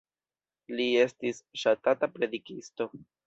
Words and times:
Li 0.79 0.87
estis 1.01 1.43
ŝatata 1.65 2.11
predikisto. 2.17 2.89